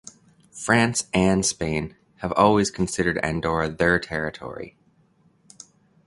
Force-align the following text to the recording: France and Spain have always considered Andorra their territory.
France 0.51 1.05
and 1.13 1.45
Spain 1.45 1.95
have 2.21 2.31
always 2.31 2.71
considered 2.71 3.19
Andorra 3.23 3.69
their 3.69 3.99
territory. 3.99 4.75